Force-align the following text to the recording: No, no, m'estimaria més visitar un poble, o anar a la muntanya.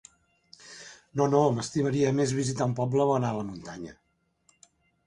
No, 1.21 1.27
no, 1.35 1.41
m'estimaria 1.57 2.15
més 2.21 2.35
visitar 2.41 2.69
un 2.73 2.77
poble, 2.81 3.07
o 3.09 3.15
anar 3.21 3.31
a 3.37 3.41
la 3.43 3.47
muntanya. 3.53 3.97